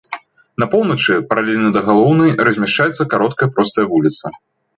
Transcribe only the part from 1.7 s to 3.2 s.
да галоўнай размяшчаецца